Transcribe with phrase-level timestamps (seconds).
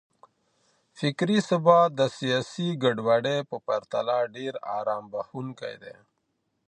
[0.99, 5.95] فکري ثبات د سياسي ګډوډۍ په پرتله ډېر آرام بښونکی دی.